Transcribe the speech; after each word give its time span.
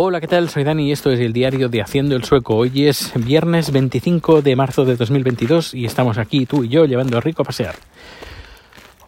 Hola, 0.00 0.20
¿qué 0.20 0.28
tal? 0.28 0.48
Soy 0.48 0.62
Dani 0.62 0.86
y 0.86 0.92
esto 0.92 1.10
es 1.10 1.18
el 1.18 1.32
diario 1.32 1.68
de 1.68 1.82
Haciendo 1.82 2.14
el 2.14 2.22
Sueco. 2.22 2.54
Hoy 2.54 2.86
es 2.86 3.10
viernes 3.16 3.72
25 3.72 4.42
de 4.42 4.54
marzo 4.54 4.84
de 4.84 4.94
2022 4.94 5.74
y 5.74 5.86
estamos 5.86 6.18
aquí, 6.18 6.46
tú 6.46 6.62
y 6.62 6.68
yo, 6.68 6.84
llevando 6.84 7.18
a 7.18 7.20
Rico 7.20 7.42
a 7.42 7.44
pasear. 7.44 7.74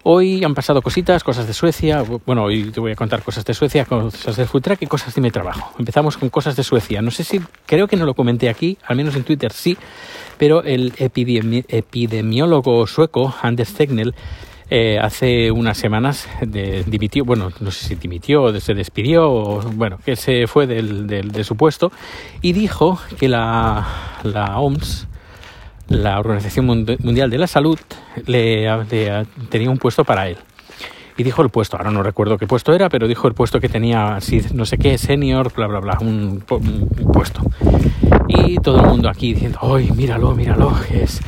Hoy 0.02 0.42
han 0.42 0.52
pasado 0.52 0.82
cositas, 0.82 1.22
cosas 1.22 1.46
de 1.46 1.52
Suecia. 1.54 2.02
Bueno, 2.26 2.42
hoy 2.42 2.72
te 2.72 2.80
voy 2.80 2.90
a 2.90 2.96
contar 2.96 3.22
cosas 3.22 3.44
de 3.44 3.54
Suecia, 3.54 3.84
cosas 3.84 4.34
del 4.34 4.48
food 4.48 4.62
track 4.62 4.82
y 4.82 4.86
cosas 4.86 5.14
de 5.14 5.20
mi 5.20 5.30
trabajo. 5.30 5.72
Empezamos 5.78 6.16
con 6.16 6.28
cosas 6.28 6.56
de 6.56 6.64
Suecia. 6.64 7.00
No 7.00 7.12
sé 7.12 7.22
si, 7.22 7.40
creo 7.66 7.86
que 7.86 7.94
no 7.94 8.04
lo 8.04 8.14
comenté 8.14 8.48
aquí, 8.48 8.76
al 8.84 8.96
menos 8.96 9.14
en 9.14 9.22
Twitter 9.22 9.52
sí, 9.52 9.78
pero 10.38 10.64
el 10.64 10.92
epidemiólogo 10.98 12.88
sueco 12.88 13.32
Anders 13.42 13.74
Tegnell 13.74 14.12
eh, 14.72 15.00
hace 15.00 15.50
unas 15.50 15.76
semanas 15.76 16.28
dimitió, 16.86 17.24
bueno, 17.24 17.50
no 17.58 17.72
sé 17.72 17.88
si 17.88 17.94
dimitió 17.96 18.58
se 18.60 18.74
despidió, 18.74 19.60
bueno, 19.74 19.98
que 20.04 20.14
se 20.14 20.46
fue 20.46 20.68
del, 20.68 21.08
de 21.08 21.44
su 21.44 21.56
puesto 21.56 21.90
y 22.40 22.52
dijo 22.52 23.00
que 23.18 23.28
la, 23.28 23.86
la 24.22 24.60
OMS, 24.60 25.08
la 25.88 26.20
Organización 26.20 26.66
Mundial 26.66 27.30
de 27.30 27.38
la 27.38 27.48
Salud, 27.48 27.80
tenía 28.24 29.70
un 29.70 29.78
puesto 29.78 30.04
para 30.04 30.28
él. 30.28 30.36
Y 31.16 31.24
dijo 31.24 31.42
el 31.42 31.50
puesto, 31.50 31.76
ahora 31.76 31.90
no 31.90 32.02
recuerdo 32.04 32.38
qué 32.38 32.46
puesto 32.46 32.72
era, 32.72 32.88
pero 32.88 33.08
dijo 33.08 33.26
el 33.26 33.34
puesto 33.34 33.60
que 33.60 33.68
tenía, 33.68 34.14
así, 34.14 34.40
no 34.54 34.64
sé 34.64 34.78
qué, 34.78 34.96
senior, 34.96 35.52
bla, 35.52 35.66
bla, 35.66 35.80
bla, 35.80 35.98
un, 36.00 36.42
un 36.48 37.12
puesto. 37.12 37.42
Y 38.28 38.56
todo 38.58 38.80
el 38.80 38.86
mundo 38.86 39.08
aquí 39.08 39.34
diciendo, 39.34 39.58
¡ay, 39.62 39.90
míralo, 39.90 40.34
míralo! 40.34 40.72
Es, 40.90 41.20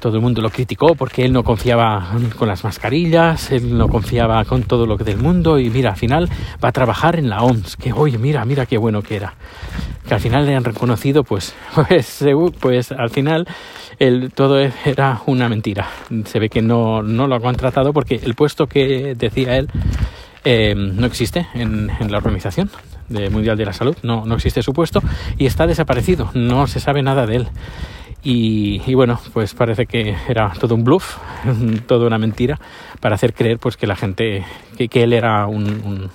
todo 0.00 0.16
el 0.16 0.22
mundo 0.22 0.42
lo 0.42 0.50
criticó 0.50 0.94
porque 0.94 1.24
él 1.24 1.32
no 1.32 1.44
confiaba 1.44 2.10
con 2.36 2.48
las 2.48 2.64
mascarillas, 2.64 3.52
él 3.52 3.76
no 3.76 3.88
confiaba 3.88 4.44
con 4.44 4.62
todo 4.62 4.86
lo 4.86 4.96
que 4.96 5.04
del 5.04 5.18
mundo 5.18 5.58
y 5.58 5.70
mira, 5.70 5.90
al 5.90 5.96
final 5.96 6.28
va 6.62 6.70
a 6.70 6.72
trabajar 6.72 7.16
en 7.16 7.28
la 7.28 7.42
OMS, 7.42 7.76
que 7.76 7.92
oye, 7.92 8.18
mira, 8.18 8.44
mira 8.44 8.66
qué 8.66 8.78
bueno 8.78 9.02
que 9.02 9.16
era. 9.16 9.34
Que 10.08 10.14
al 10.14 10.20
final 10.20 10.46
le 10.46 10.56
han 10.56 10.64
reconocido, 10.64 11.22
pues, 11.22 11.54
pues, 11.88 12.24
pues 12.58 12.92
al 12.92 13.10
final 13.10 13.46
el, 13.98 14.32
todo 14.32 14.58
era 14.58 15.20
una 15.26 15.48
mentira. 15.48 15.88
Se 16.24 16.40
ve 16.40 16.48
que 16.48 16.62
no, 16.62 17.02
no 17.02 17.26
lo 17.26 17.36
han 17.46 17.56
tratado 17.56 17.92
porque 17.92 18.16
el 18.22 18.34
puesto 18.34 18.66
que 18.66 19.14
decía 19.14 19.56
él 19.58 19.68
eh, 20.44 20.74
no 20.74 21.06
existe 21.06 21.46
en, 21.54 21.90
en 22.00 22.10
la 22.10 22.18
organización 22.18 22.70
de 23.10 23.28
Mundial 23.28 23.58
de 23.58 23.66
la 23.66 23.72
Salud, 23.72 23.96
no, 24.02 24.24
no 24.24 24.36
existe 24.36 24.62
su 24.62 24.72
puesto 24.72 25.02
y 25.36 25.46
está 25.46 25.66
desaparecido, 25.66 26.30
no 26.32 26.66
se 26.66 26.80
sabe 26.80 27.02
nada 27.02 27.26
de 27.26 27.36
él. 27.36 27.48
Y, 28.22 28.94
bueno, 28.94 29.18
pues 29.32 29.54
parece 29.54 29.86
que 29.86 30.14
era 30.28 30.52
todo 30.60 30.74
un 30.74 30.84
bluff, 30.84 31.16
toda 31.86 32.06
una 32.06 32.18
mentira, 32.18 32.58
para 33.00 33.14
hacer 33.14 33.32
creer 33.32 33.58
pues 33.58 33.76
que 33.76 33.86
la 33.86 33.96
gente, 33.96 34.44
que, 34.76 34.88
que 34.88 35.02
él 35.04 35.14
era 35.14 35.46
un, 35.46 35.64
un, 35.64 36.10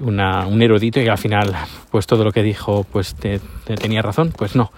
una, 0.00 0.46
un, 0.46 0.62
erudito 0.62 1.00
y 1.00 1.08
al 1.08 1.18
final 1.18 1.54
pues 1.90 2.06
todo 2.06 2.22
lo 2.22 2.30
que 2.30 2.44
dijo 2.44 2.84
pues 2.84 3.16
te, 3.16 3.40
te 3.64 3.74
tenía 3.74 4.00
razón, 4.00 4.32
pues 4.36 4.54
no, 4.54 4.70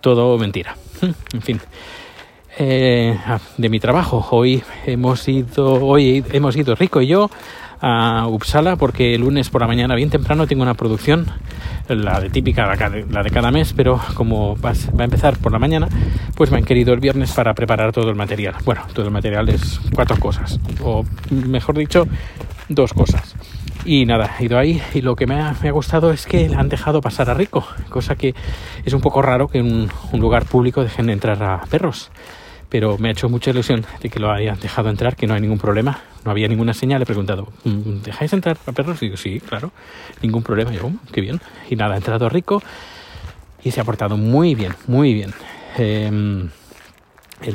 todo 0.00 0.38
mentira. 0.38 0.76
En 1.32 1.42
fin. 1.42 1.60
Eh, 2.58 3.18
de 3.56 3.68
mi 3.70 3.80
trabajo, 3.80 4.26
hoy 4.30 4.62
hemos 4.84 5.26
ido, 5.26 5.72
hoy 5.84 6.22
hemos 6.32 6.54
ido 6.54 6.74
Rico 6.74 7.00
y 7.00 7.06
yo 7.06 7.30
a 7.80 8.26
Uppsala 8.28 8.76
porque 8.76 9.14
el 9.14 9.22
lunes 9.22 9.48
por 9.48 9.62
la 9.62 9.66
mañana 9.66 9.94
bien 9.94 10.10
temprano 10.10 10.46
tengo 10.46 10.62
una 10.62 10.74
producción, 10.74 11.26
la 11.88 12.20
de 12.20 12.30
típica, 12.30 12.74
la 13.10 13.22
de 13.22 13.30
cada 13.30 13.50
mes, 13.50 13.72
pero 13.72 14.00
como 14.14 14.56
va 14.56 14.70
a 14.70 15.04
empezar 15.04 15.36
por 15.38 15.52
la 15.52 15.58
mañana, 15.58 15.88
pues 16.34 16.50
me 16.50 16.58
han 16.58 16.64
querido 16.64 16.92
el 16.94 17.00
viernes 17.00 17.32
para 17.32 17.54
preparar 17.54 17.92
todo 17.92 18.08
el 18.10 18.16
material. 18.16 18.54
Bueno, 18.64 18.82
todo 18.92 19.06
el 19.06 19.12
material 19.12 19.48
es 19.48 19.80
cuatro 19.94 20.16
cosas, 20.18 20.60
o 20.82 21.04
mejor 21.30 21.76
dicho, 21.76 22.06
dos 22.68 22.92
cosas. 22.92 23.34
Y 23.84 24.06
nada, 24.06 24.36
he 24.38 24.44
ido 24.44 24.58
ahí 24.58 24.80
y 24.94 25.00
lo 25.00 25.16
que 25.16 25.26
me 25.26 25.40
ha, 25.40 25.54
me 25.60 25.68
ha, 25.68 25.72
gustado 25.72 26.12
es 26.12 26.26
que 26.26 26.50
han 26.56 26.68
dejado 26.68 27.00
pasar 27.00 27.30
a 27.30 27.34
Rico, 27.34 27.66
cosa 27.88 28.14
que 28.14 28.34
es 28.84 28.92
un 28.92 29.00
poco 29.00 29.22
raro 29.22 29.48
que 29.48 29.58
en 29.58 29.66
un, 29.66 29.90
un 30.12 30.20
lugar 30.20 30.44
público 30.44 30.84
dejen 30.84 31.10
entrar 31.10 31.42
a 31.42 31.62
perros 31.68 32.10
pero 32.72 32.96
me 32.96 33.08
ha 33.08 33.12
hecho 33.12 33.28
mucha 33.28 33.50
ilusión 33.50 33.84
de 34.00 34.08
que 34.08 34.18
lo 34.18 34.32
hayan 34.32 34.58
dejado 34.58 34.88
entrar, 34.88 35.14
que 35.14 35.26
no 35.26 35.34
hay 35.34 35.42
ningún 35.42 35.58
problema, 35.58 36.00
no 36.24 36.30
había 36.30 36.48
ninguna 36.48 36.72
señal. 36.72 37.02
He 37.02 37.04
preguntado, 37.04 37.52
¿dejáis 37.64 38.32
entrar 38.32 38.56
a 38.66 38.72
perros? 38.72 39.02
Y 39.02 39.06
digo, 39.06 39.18
sí, 39.18 39.40
claro, 39.40 39.72
ningún 40.22 40.42
problema. 40.42 40.72
Y 40.72 40.78
yo, 40.78 40.86
oh, 40.86 40.92
qué 41.12 41.20
bien. 41.20 41.38
Y 41.68 41.76
nada, 41.76 41.92
ha 41.92 41.96
entrado 41.98 42.30
rico 42.30 42.62
y 43.62 43.72
se 43.72 43.82
ha 43.82 43.84
portado 43.84 44.16
muy 44.16 44.54
bien, 44.54 44.72
muy 44.86 45.12
bien. 45.12 45.34
Eh, 45.76 46.48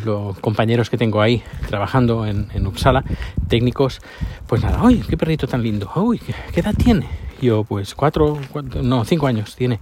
los 0.05 0.37
compañeros 0.37 0.91
que 0.91 0.99
tengo 0.99 1.19
ahí 1.19 1.41
trabajando 1.67 2.27
en, 2.27 2.49
en 2.53 2.67
Uppsala, 2.67 3.03
técnicos, 3.47 4.01
pues 4.45 4.61
nada, 4.61 4.81
¡ay, 4.83 5.01
qué 5.09 5.17
perrito 5.17 5.47
tan 5.47 5.63
lindo! 5.63 5.91
¡Uy, 5.95 6.19
qué, 6.19 6.59
edad 6.59 6.75
tiene! 6.75 7.07
Yo, 7.41 7.63
pues 7.63 7.95
cuatro, 7.95 8.37
no, 8.83 9.03
cinco 9.03 9.25
años 9.25 9.55
tiene. 9.55 9.79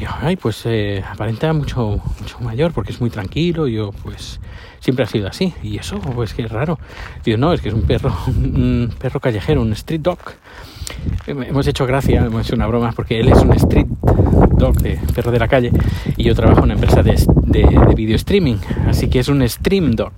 Y 0.00 0.04
ay, 0.22 0.36
pues 0.36 0.62
eh, 0.64 1.04
aparenta 1.06 1.52
mucho, 1.52 2.00
mucho 2.20 2.40
mayor 2.40 2.72
porque 2.72 2.90
es 2.90 3.00
muy 3.02 3.10
tranquilo. 3.10 3.68
Yo, 3.68 3.90
pues, 4.02 4.40
siempre 4.78 5.04
ha 5.04 5.08
sido 5.08 5.28
así. 5.28 5.52
Y 5.62 5.76
eso, 5.76 5.98
pues, 5.98 6.32
que 6.32 6.42
es 6.42 6.50
raro. 6.50 6.78
Digo, 7.22 7.36
no, 7.36 7.52
es 7.52 7.60
que 7.60 7.68
es 7.68 7.74
un 7.74 7.82
perro, 7.82 8.10
un 8.26 8.94
perro 8.98 9.20
callejero, 9.20 9.60
un 9.60 9.72
street 9.72 10.00
dog. 10.00 10.18
Hemos 11.26 11.66
hecho 11.66 11.86
gracia, 11.86 12.24
hemos 12.24 12.46
hecho 12.46 12.56
una 12.56 12.66
broma 12.66 12.92
porque 12.92 13.20
él 13.20 13.28
es 13.28 13.38
un 13.38 13.52
street 13.52 13.86
dog, 14.56 14.76
de 14.80 14.98
perro 15.14 15.30
de 15.30 15.38
la 15.38 15.48
calle, 15.48 15.70
y 16.16 16.24
yo 16.24 16.34
trabajo 16.34 16.58
en 16.58 16.64
una 16.64 16.74
empresa 16.74 17.02
de, 17.02 17.14
de, 17.44 17.62
de 17.62 17.94
video 17.94 18.16
streaming. 18.16 18.56
Así 18.86 19.08
que 19.08 19.20
es 19.20 19.28
un 19.28 19.46
stream 19.48 19.92
dog. 19.92 20.12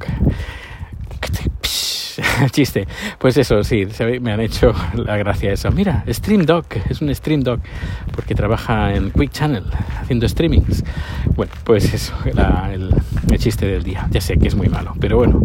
chiste. 2.51 2.87
Pues 3.19 3.37
eso, 3.37 3.63
sí, 3.65 3.87
me 4.21 4.33
han 4.33 4.41
hecho 4.41 4.75
la 4.95 5.17
gracia 5.17 5.53
eso. 5.53 5.71
Mira, 5.71 6.05
Stream 6.09 6.45
Dog, 6.45 6.65
es 6.89 7.01
un 7.01 7.15
Stream 7.15 7.43
Dog, 7.43 7.61
porque 8.15 8.35
trabaja 8.35 8.95
en 8.95 9.11
Quick 9.11 9.31
Channel, 9.31 9.65
haciendo 10.01 10.29
streamings. 10.29 10.85
Bueno, 11.37 11.53
pues 11.65 11.93
eso, 11.93 12.15
la, 12.35 12.71
el, 12.73 12.93
chiste 13.39 13.67
del 13.67 13.83
día. 13.83 14.07
Ya 14.11 14.21
sé 14.21 14.37
que 14.39 14.49
es 14.49 14.55
muy 14.55 14.69
malo, 14.69 14.95
pero 15.01 15.17
bueno, 15.17 15.41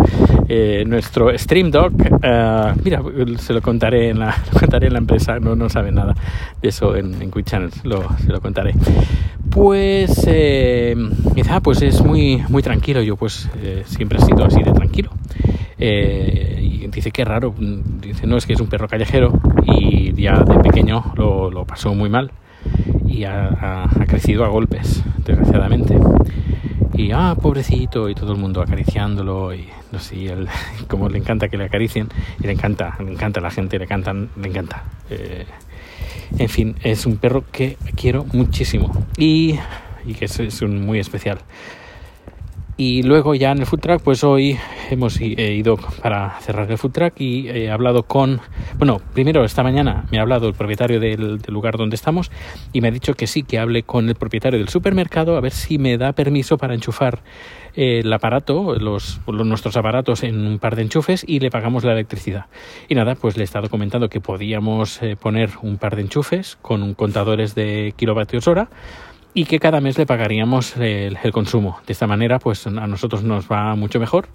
eh, 0.47 0.83
nuestro 0.85 1.35
Stream 1.37 1.71
Dog, 1.71 1.93
uh, 1.93 2.79
mira, 2.83 3.01
se 3.37 3.53
lo 3.53 3.61
contaré 3.61 4.09
en 4.09 4.19
la, 4.19 4.35
contaré 4.59 4.87
en 4.87 4.93
la 4.93 4.99
empresa, 4.99 5.39
no, 5.39 5.55
no 5.55 5.69
sabe 5.69 5.91
nada 5.91 6.13
de 6.61 6.69
eso 6.69 6.95
en, 6.95 7.31
Quick 7.31 7.45
Channel, 7.45 7.71
lo, 7.83 8.05
se 8.17 8.27
lo 8.27 8.41
contaré. 8.41 8.73
Pues, 9.49 10.25
eh, 10.27 10.95
quizá, 11.33 11.61
pues 11.61 11.81
es 11.81 12.03
muy, 12.03 12.43
muy 12.49 12.61
tranquilo. 12.61 13.01
Yo, 13.01 13.15
pues, 13.15 13.49
eh, 13.61 13.83
siempre 13.87 14.19
he 14.19 14.21
sido 14.21 14.45
así 14.45 14.61
de 14.61 14.71
tranquilo. 14.71 15.09
Eh, 15.79 16.56
dice 16.91 17.11
que 17.11 17.23
raro, 17.25 17.53
dice 17.57 18.27
no 18.27 18.37
es 18.37 18.45
que 18.45 18.53
es 18.53 18.61
un 18.61 18.67
perro 18.67 18.87
callejero 18.87 19.39
y 19.63 20.13
ya 20.13 20.43
de 20.43 20.59
pequeño 20.59 21.13
lo, 21.15 21.51
lo 21.51 21.65
pasó 21.65 21.93
muy 21.93 22.09
mal 22.09 22.31
y 23.07 23.23
ha, 23.23 23.47
ha, 23.47 23.83
ha, 23.83 24.05
crecido 24.05 24.43
a 24.45 24.49
golpes, 24.49 25.03
desgraciadamente. 25.25 25.97
Y 26.93 27.11
ah, 27.11 27.35
pobrecito, 27.39 28.09
y 28.09 28.15
todo 28.15 28.31
el 28.31 28.39
mundo 28.39 28.61
acariciándolo, 28.61 29.53
y 29.53 29.67
no 29.91 29.99
sé, 29.99 30.15
y 30.15 30.27
él, 30.27 30.47
como 30.87 31.09
le 31.09 31.19
encanta 31.19 31.47
que 31.47 31.57
le 31.57 31.65
acaricien, 31.65 32.09
y 32.39 32.43
le 32.43 32.53
encanta, 32.53 32.97
le 32.99 33.11
encanta 33.11 33.39
a 33.39 33.43
la 33.43 33.51
gente, 33.51 33.77
le 33.77 33.87
cantan, 33.87 34.29
le 34.35 34.47
encanta. 34.47 34.83
Eh, 35.09 35.45
en 36.37 36.49
fin, 36.49 36.75
es 36.83 37.05
un 37.05 37.17
perro 37.17 37.43
que 37.51 37.77
quiero 37.95 38.25
muchísimo 38.33 38.91
y, 39.17 39.59
y 40.05 40.13
que 40.13 40.25
es, 40.25 40.39
es 40.39 40.61
un 40.61 40.85
muy 40.85 40.99
especial. 40.99 41.39
Y 42.79 43.01
luego 43.01 43.33
ya 43.33 43.51
en 43.51 43.57
el 43.57 43.65
food 43.65 43.79
truck, 43.79 44.03
pues 44.03 44.23
hoy 44.23 44.55
hemos 44.91 45.19
ido 45.19 45.77
para 45.77 46.39
cerrar 46.41 46.69
el 46.69 46.77
food 46.77 46.91
truck 46.91 47.19
y 47.19 47.49
he 47.49 47.71
hablado 47.71 48.03
con, 48.03 48.39
bueno, 48.77 49.01
primero 49.15 49.43
esta 49.43 49.63
mañana 49.63 50.05
me 50.11 50.19
ha 50.19 50.21
hablado 50.21 50.47
el 50.47 50.53
propietario 50.53 50.99
del, 50.99 51.39
lugar 51.47 51.75
donde 51.75 51.95
estamos 51.95 52.29
y 52.73 52.81
me 52.81 52.89
ha 52.89 52.91
dicho 52.91 53.15
que 53.15 53.25
sí, 53.25 53.41
que 53.41 53.57
hable 53.57 53.81
con 53.81 54.07
el 54.09 54.13
propietario 54.13 54.59
del 54.59 54.69
supermercado 54.69 55.37
a 55.37 55.41
ver 55.41 55.53
si 55.53 55.79
me 55.79 55.97
da 55.97 56.13
permiso 56.13 56.59
para 56.59 56.75
enchufar 56.75 57.23
eh, 57.75 58.01
el 58.03 58.13
aparato, 58.13 58.75
los, 58.75 59.21
los, 59.25 59.47
nuestros 59.47 59.75
aparatos 59.75 60.21
en 60.21 60.45
un 60.45 60.59
par 60.59 60.75
de 60.75 60.83
enchufes 60.83 61.25
y 61.27 61.39
le 61.39 61.49
pagamos 61.49 61.83
la 61.83 61.93
electricidad. 61.93 62.45
Y 62.89 62.93
nada, 62.93 63.15
pues 63.15 63.37
le 63.37 63.41
he 63.41 63.45
estado 63.45 63.71
comentando 63.71 64.07
que 64.07 64.21
podíamos 64.21 65.01
eh, 65.01 65.15
poner 65.15 65.49
un 65.63 65.77
par 65.77 65.95
de 65.95 66.03
enchufes 66.03 66.59
con 66.61 66.93
contadores 66.93 67.55
de 67.55 67.95
kilovatios 67.97 68.47
hora 68.47 68.69
y 69.33 69.45
que 69.45 69.59
cada 69.59 69.81
mes 69.81 69.97
le 69.97 70.05
pagaríamos 70.05 70.75
el, 70.77 71.17
consumo. 71.31 71.79
De 71.85 71.93
esta 71.93 72.07
manera, 72.07 72.39
pues 72.39 72.65
a 72.67 72.71
nosotros 72.71 73.23
nos 73.23 73.47
va 73.47 73.75
mucho 73.75 73.99
mejor. 73.99 74.29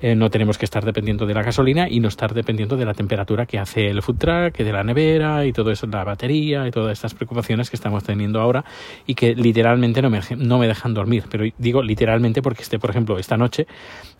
Eh, 0.00 0.14
no 0.14 0.28
tenemos 0.28 0.58
que 0.58 0.64
estar 0.64 0.84
dependiendo 0.84 1.24
de 1.24 1.32
la 1.32 1.42
gasolina 1.42 1.88
y 1.88 2.00
no 2.00 2.08
estar 2.08 2.34
dependiendo 2.34 2.76
de 2.76 2.84
la 2.84 2.92
temperatura 2.92 3.46
que 3.46 3.58
hace 3.58 3.88
el 3.88 4.02
food 4.02 4.16
truck, 4.18 4.56
de 4.56 4.72
la 4.72 4.82
nevera 4.82 5.46
y 5.46 5.52
todo 5.52 5.70
eso, 5.70 5.86
la 5.86 6.04
batería 6.04 6.66
y 6.66 6.70
todas 6.70 6.92
estas 6.92 7.14
preocupaciones 7.14 7.70
que 7.70 7.76
estamos 7.76 8.04
teniendo 8.04 8.40
ahora 8.40 8.64
y 9.06 9.14
que 9.14 9.34
literalmente 9.34 10.02
no 10.02 10.10
me, 10.10 10.20
no 10.36 10.58
me 10.58 10.66
dejan 10.66 10.92
dormir. 10.92 11.24
Pero 11.30 11.44
digo 11.56 11.82
literalmente 11.82 12.42
porque 12.42 12.62
esté, 12.62 12.78
por 12.78 12.90
ejemplo, 12.90 13.18
esta 13.18 13.36
noche 13.36 13.66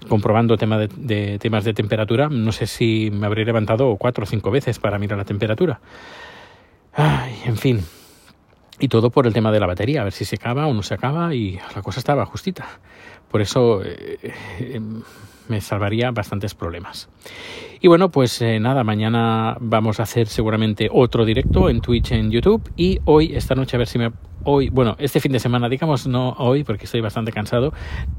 comprobando 0.08 0.56
tema 0.56 0.78
de, 0.78 0.88
de 0.96 1.38
temas 1.38 1.64
de 1.64 1.74
temperatura, 1.74 2.28
no 2.30 2.52
sé 2.52 2.66
si 2.66 3.10
me 3.12 3.26
habré 3.26 3.44
levantado 3.44 3.94
cuatro 3.96 4.24
o 4.24 4.26
cinco 4.26 4.50
veces 4.50 4.78
para 4.78 4.98
mirar 4.98 5.18
la 5.18 5.24
temperatura. 5.24 5.80
Ay, 6.94 7.34
en 7.44 7.56
fin, 7.56 7.80
y 8.78 8.88
todo 8.88 9.10
por 9.10 9.26
el 9.26 9.32
tema 9.32 9.52
de 9.52 9.60
la 9.60 9.66
batería, 9.66 10.00
a 10.00 10.04
ver 10.04 10.12
si 10.12 10.24
se 10.24 10.36
acaba 10.36 10.66
o 10.66 10.74
no 10.74 10.82
se 10.82 10.94
acaba 10.94 11.34
y 11.34 11.58
la 11.74 11.82
cosa 11.82 12.00
estaba 12.00 12.26
justita. 12.26 12.66
Por 13.30 13.40
eso 13.40 13.82
me 15.48 15.60
salvaría 15.60 16.10
bastantes 16.10 16.54
problemas. 16.54 17.08
Y 17.80 17.88
bueno, 17.88 18.10
pues 18.10 18.40
eh, 18.40 18.58
nada, 18.60 18.82
mañana 18.82 19.56
vamos 19.60 20.00
a 20.00 20.04
hacer 20.04 20.26
seguramente 20.26 20.88
otro 20.90 21.24
directo 21.24 21.68
en 21.68 21.80
Twitch, 21.80 22.12
en 22.12 22.30
YouTube 22.30 22.62
y 22.76 22.98
hoy, 23.04 23.32
esta 23.34 23.54
noche, 23.54 23.76
a 23.76 23.78
ver 23.78 23.88
si 23.88 23.98
me... 23.98 24.10
Hoy, 24.46 24.68
bueno, 24.68 24.94
este 24.98 25.20
fin 25.20 25.32
de 25.32 25.38
semana, 25.38 25.70
digamos 25.70 26.06
no 26.06 26.30
hoy 26.38 26.64
porque 26.64 26.84
estoy 26.84 27.00
bastante 27.00 27.32
cansado, 27.32 27.72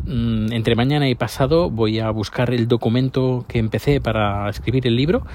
mm, 0.05 0.53
entre 0.53 0.75
mañana 0.75 1.07
y 1.07 1.15
pasado 1.15 1.69
voy 1.69 1.99
a 1.99 2.09
buscar 2.09 2.51
el 2.51 2.67
documento 2.67 3.45
que 3.47 3.59
empecé 3.59 4.01
para 4.01 4.49
escribir 4.49 4.87
el 4.87 4.95
libro 4.95 5.25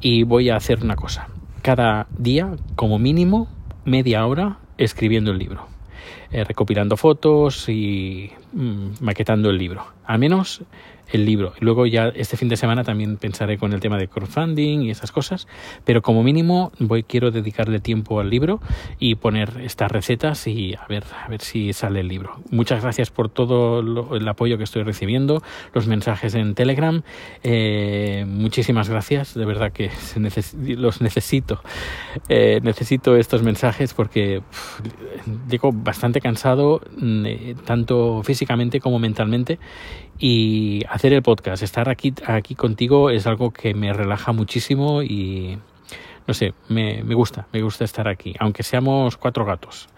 y 0.00 0.22
voy 0.22 0.48
a 0.48 0.56
hacer 0.56 0.82
una 0.82 0.96
cosa. 0.96 1.28
Cada 1.60 2.06
día, 2.16 2.56
como 2.76 2.98
mínimo, 2.98 3.48
media 3.84 4.26
hora 4.26 4.58
escribiendo 4.78 5.30
el 5.30 5.38
libro. 5.38 5.66
Eh, 6.30 6.44
recopilando 6.44 6.96
fotos 6.96 7.68
y 7.68 8.32
mm, 8.52 8.90
maquetando 9.00 9.50
el 9.50 9.58
libro. 9.58 9.84
Al 10.04 10.18
menos 10.18 10.62
el 11.12 11.24
libro. 11.24 11.52
Luego 11.60 11.86
ya 11.86 12.08
este 12.08 12.36
fin 12.36 12.48
de 12.48 12.56
semana 12.56 12.84
también 12.84 13.16
pensaré 13.16 13.58
con 13.58 13.72
el 13.72 13.80
tema 13.80 13.96
de 13.96 14.08
crowdfunding 14.08 14.82
y 14.82 14.90
esas 14.90 15.12
cosas, 15.12 15.46
pero 15.84 16.02
como 16.02 16.22
mínimo 16.22 16.72
voy 16.78 17.02
quiero 17.02 17.30
dedicarle 17.30 17.80
tiempo 17.80 18.20
al 18.20 18.30
libro 18.30 18.60
y 18.98 19.14
poner 19.14 19.60
estas 19.62 19.90
recetas 19.90 20.46
y 20.46 20.74
a 20.74 20.86
ver 20.86 21.04
a 21.24 21.28
ver 21.28 21.40
si 21.40 21.72
sale 21.72 22.00
el 22.00 22.08
libro. 22.08 22.40
Muchas 22.50 22.82
gracias 22.82 23.10
por 23.10 23.28
todo 23.28 23.80
el 24.14 24.28
apoyo 24.28 24.58
que 24.58 24.64
estoy 24.64 24.82
recibiendo, 24.82 25.42
los 25.72 25.86
mensajes 25.86 26.34
en 26.34 26.54
Telegram. 26.54 27.02
Eh, 27.42 28.24
muchísimas 28.28 28.88
gracias, 28.88 29.34
de 29.34 29.44
verdad 29.44 29.72
que 29.72 29.90
los 30.76 31.00
necesito. 31.00 31.60
Eh, 32.28 32.60
necesito 32.62 33.16
estos 33.16 33.42
mensajes 33.42 33.94
porque 33.94 34.42
llego 35.48 35.72
bastante 35.72 36.20
cansado 36.20 36.80
mm, 36.98 37.26
eh, 37.26 37.56
tanto 37.64 38.22
físicamente 38.22 38.37
como 38.80 38.98
mentalmente 38.98 39.58
y 40.18 40.82
hacer 40.88 41.12
el 41.12 41.22
podcast, 41.22 41.62
estar 41.62 41.88
aquí, 41.88 42.14
aquí 42.26 42.54
contigo 42.54 43.10
es 43.10 43.26
algo 43.26 43.50
que 43.50 43.74
me 43.74 43.92
relaja 43.92 44.32
muchísimo 44.32 45.02
y 45.02 45.58
no 46.26 46.34
sé, 46.34 46.52
me, 46.68 47.02
me 47.02 47.14
gusta, 47.14 47.46
me 47.52 47.62
gusta 47.62 47.84
estar 47.84 48.08
aquí, 48.08 48.34
aunque 48.38 48.62
seamos 48.62 49.16
cuatro 49.16 49.44
gatos, 49.44 49.88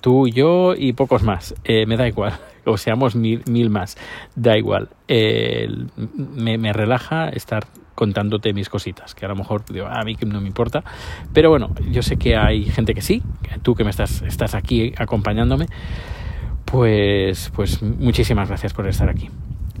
tú, 0.00 0.28
yo 0.28 0.74
y 0.76 0.92
pocos 0.92 1.22
más, 1.22 1.54
eh, 1.64 1.84
me 1.86 1.96
da 1.96 2.06
igual, 2.06 2.38
o 2.64 2.76
seamos 2.76 3.16
mil, 3.16 3.42
mil 3.46 3.70
más, 3.70 3.96
da 4.36 4.56
igual, 4.56 4.88
me, 5.08 6.58
me 6.58 6.72
relaja 6.72 7.28
estar 7.30 7.66
contándote 8.00 8.54
mis 8.54 8.70
cositas, 8.70 9.14
que 9.14 9.26
a 9.26 9.28
lo 9.28 9.36
mejor 9.36 9.62
digo, 9.66 9.86
a 9.86 10.02
mí 10.04 10.16
no 10.24 10.40
me 10.40 10.46
importa, 10.46 10.82
pero 11.34 11.50
bueno, 11.50 11.74
yo 11.90 12.02
sé 12.02 12.16
que 12.16 12.34
hay 12.34 12.64
gente 12.64 12.94
que 12.94 13.02
sí, 13.02 13.22
tú 13.62 13.74
que 13.74 13.84
me 13.84 13.90
estás, 13.90 14.22
estás 14.22 14.54
aquí 14.54 14.94
acompañándome, 14.96 15.66
pues, 16.70 17.50
pues 17.54 17.82
muchísimas 17.82 18.48
gracias 18.48 18.72
por 18.72 18.86
estar 18.86 19.08
aquí. 19.08 19.28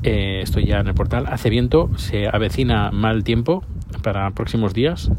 Eh, 0.02 0.40
estoy 0.42 0.64
ya 0.64 0.80
en 0.80 0.88
el 0.88 0.94
portal. 0.94 1.26
Hace 1.28 1.50
viento, 1.50 1.90
se 1.96 2.26
avecina 2.26 2.90
mal 2.90 3.22
tiempo 3.22 3.62
para 4.02 4.30
próximos 4.30 4.74
días. 4.74 5.10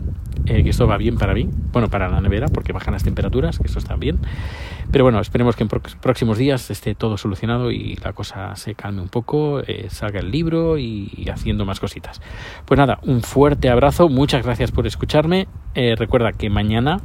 Eh, 0.47 0.63
que 0.63 0.71
esto 0.71 0.87
va 0.87 0.97
bien 0.97 1.17
para 1.17 1.35
mí, 1.35 1.47
bueno, 1.71 1.89
para 1.89 2.09
la 2.09 2.19
nevera, 2.19 2.47
porque 2.47 2.73
bajan 2.73 2.93
las 2.93 3.03
temperaturas, 3.03 3.59
que 3.59 3.67
esto 3.67 3.77
está 3.77 3.95
bien. 3.95 4.17
Pero 4.91 5.03
bueno, 5.03 5.19
esperemos 5.19 5.55
que 5.55 5.63
en 5.63 5.69
próximos 5.69 6.39
días 6.39 6.71
esté 6.71 6.95
todo 6.95 7.15
solucionado 7.17 7.69
y 7.71 7.95
la 8.03 8.13
cosa 8.13 8.55
se 8.55 8.73
calme 8.73 9.03
un 9.03 9.09
poco, 9.09 9.61
eh, 9.61 9.85
salga 9.89 10.19
el 10.19 10.31
libro 10.31 10.79
y, 10.79 11.29
haciendo 11.31 11.63
más 11.63 11.79
cositas. 11.79 12.21
Pues 12.65 12.79
nada, 12.79 12.99
un 13.03 13.21
fuerte 13.21 13.69
abrazo, 13.69 14.09
muchas 14.09 14.43
gracias 14.43 14.71
por 14.71 14.87
escucharme. 14.87 15.47
recuerda 15.75 16.31
que 16.31 16.49
mañana, 16.49 16.99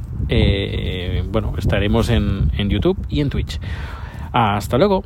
bueno, 1.29 1.53
estaremos 1.59 2.09
en, 2.09 2.51
en 2.57 2.69
YouTube 2.69 2.97
y 3.07 3.21
en 3.21 3.29
Twitch. 3.29 3.59
Hasta 4.31 4.77
luego. 4.77 5.03